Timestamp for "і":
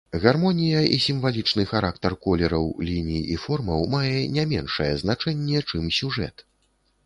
0.95-0.95, 3.35-3.39